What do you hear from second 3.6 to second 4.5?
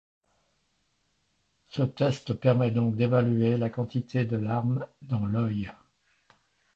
quantité de